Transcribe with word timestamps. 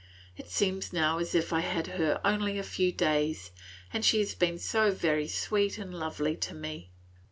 It 0.35 0.49
seems 0.49 0.91
now 0.91 1.19
as 1.19 1.35
if 1.35 1.53
I 1.53 1.59
had 1.59 1.85
had 1.85 1.97
her 1.99 2.19
only 2.25 2.57
a 2.57 2.63
few 2.63 2.91
days, 2.91 3.51
and 3.93 4.03
she 4.03 4.17
has 4.17 4.33
been 4.33 4.57
so 4.57 4.89
very 4.91 5.27
sweet 5.27 5.77
and 5.77 5.93
lovely 5.93 6.35
to 6.37 6.55
me. 6.55 6.89